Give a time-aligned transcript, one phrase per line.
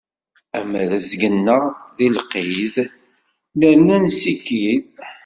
[0.57, 1.63] Am rrezg-nneɣ
[1.97, 2.75] di lqid,
[3.59, 4.95] nerna nessikid.